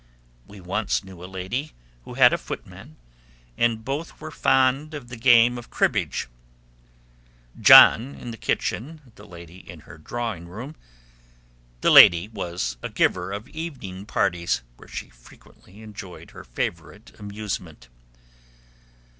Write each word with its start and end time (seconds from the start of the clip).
We 0.47 0.59
once 0.59 1.03
knew 1.03 1.23
a 1.23 1.29
lady 1.29 1.73
who 2.05 2.15
had 2.15 2.33
a 2.33 2.39
footman, 2.39 2.97
and 3.55 3.85
both 3.85 4.19
were 4.19 4.31
fond 4.31 4.95
of 4.95 5.11
a 5.11 5.15
game 5.15 5.59
of 5.59 5.69
cribbage, 5.69 6.27
John 7.59 8.15
in 8.15 8.31
the 8.31 8.37
kitchen, 8.37 9.11
the 9.13 9.27
lady 9.27 9.57
in 9.57 9.81
her 9.81 9.99
drawing 9.99 10.47
room. 10.47 10.75
The 11.81 11.91
lady 11.91 12.27
was 12.29 12.77
a 12.81 12.89
giver 12.89 13.31
of 13.31 13.47
evening 13.49 14.07
parties, 14.07 14.63
where 14.77 14.89
she 14.89 15.09
frequently 15.09 15.83
enjoyed 15.83 16.31
her 16.31 16.43
favourite 16.43 17.11
amusement. 17.19 17.87